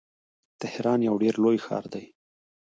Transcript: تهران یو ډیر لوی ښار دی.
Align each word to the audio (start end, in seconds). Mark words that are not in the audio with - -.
تهران 0.61 0.99
یو 1.07 1.15
ډیر 1.23 1.35
لوی 1.43 1.57
ښار 1.65 1.85
دی. 1.93 2.05